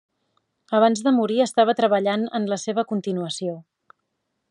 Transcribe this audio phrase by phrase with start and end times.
[0.77, 3.59] Abans de morir, estava treballant en la seva continuació.